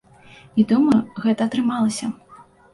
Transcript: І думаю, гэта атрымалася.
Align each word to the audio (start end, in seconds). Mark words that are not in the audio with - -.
І 0.63 0.65
думаю, 0.71 1.03
гэта 1.27 1.41
атрымалася. 1.51 2.13